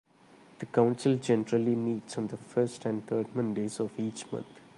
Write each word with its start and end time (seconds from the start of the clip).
The 0.57 0.65
council 0.65 1.15
generally 1.17 1.75
meets 1.75 2.17
on 2.17 2.25
the 2.25 2.37
first 2.37 2.85
and 2.85 3.05
third 3.05 3.35
Mondays 3.35 3.79
of 3.79 3.91
each 3.99 4.31
month. 4.31 4.47